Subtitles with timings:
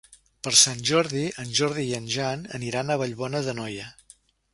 [0.45, 3.91] Per Sant Jordi en Jordi i en Jan aniran a Vallbona d'Anoia.